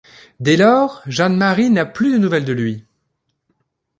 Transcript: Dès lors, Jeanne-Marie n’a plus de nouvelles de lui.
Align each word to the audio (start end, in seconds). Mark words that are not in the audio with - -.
Dès 0.39 0.57
lors, 0.57 1.03
Jeanne-Marie 1.05 1.69
n’a 1.69 1.85
plus 1.85 2.11
de 2.13 2.17
nouvelles 2.17 2.43
de 2.45 2.53
lui. 2.53 2.87